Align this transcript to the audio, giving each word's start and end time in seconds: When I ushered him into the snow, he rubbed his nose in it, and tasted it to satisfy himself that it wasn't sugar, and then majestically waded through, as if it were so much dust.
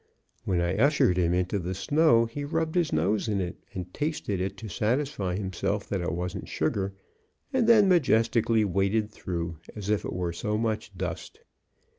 When 0.45 0.59
I 0.61 0.77
ushered 0.77 1.17
him 1.17 1.31
into 1.35 1.59
the 1.59 1.75
snow, 1.75 2.25
he 2.25 2.43
rubbed 2.43 2.73
his 2.73 2.91
nose 2.91 3.27
in 3.27 3.39
it, 3.39 3.57
and 3.75 3.93
tasted 3.93 4.41
it 4.41 4.57
to 4.57 4.67
satisfy 4.67 5.35
himself 5.35 5.87
that 5.89 6.01
it 6.01 6.11
wasn't 6.13 6.47
sugar, 6.49 6.95
and 7.53 7.67
then 7.67 7.87
majestically 7.87 8.65
waded 8.65 9.11
through, 9.11 9.59
as 9.75 9.91
if 9.91 10.03
it 10.03 10.13
were 10.13 10.33
so 10.33 10.57
much 10.57 10.91
dust. 10.97 11.41